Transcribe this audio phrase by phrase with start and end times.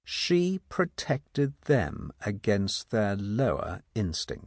[0.03, 4.39] She protected them against their own lower instincts.